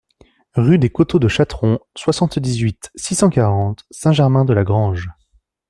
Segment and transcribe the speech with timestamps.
[0.55, 5.09] Rue des Coteaux de Chatron, soixante-dix-huit, six cent quarante Saint-Germain-de-la-Grange